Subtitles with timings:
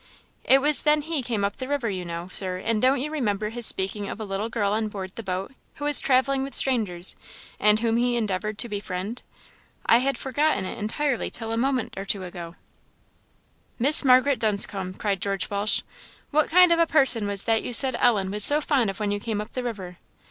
[0.45, 3.49] "It was then he came up the river, you know, Sir; and don't you remember
[3.49, 7.15] his speaking of a little girl on board the boat, who was travelling with strangers,
[7.59, 9.21] and whom he endeavoured to befriend?
[9.85, 12.55] I had forgotten it entirely till a minute or two ago."
[13.77, 15.83] "Miss Margaret Dunscombe!" cried George Walsh,
[16.31, 19.11] "what kind of a person was that you said Ellen was so fond of when
[19.11, 19.99] you came up the river?"